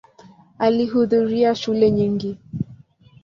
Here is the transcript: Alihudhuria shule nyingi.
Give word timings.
Alihudhuria 0.59 1.55
shule 1.55 1.91
nyingi. 1.91 2.37